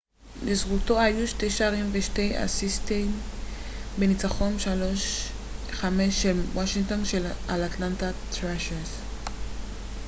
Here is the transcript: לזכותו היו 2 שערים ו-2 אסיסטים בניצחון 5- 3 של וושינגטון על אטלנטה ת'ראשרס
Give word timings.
לזכותו 0.45 0.99
היו 0.99 1.27
2 1.27 1.51
שערים 1.51 1.89
ו-2 1.91 2.19
אסיסטים 2.45 3.11
בניצחון 3.99 4.53
5- 4.59 5.31
3 5.81 6.21
של 6.21 6.41
וושינגטון 6.53 7.01
על 7.49 7.63
אטלנטה 7.65 8.11
ת'ראשרס 8.31 8.95